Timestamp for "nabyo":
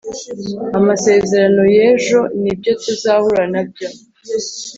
3.53-3.87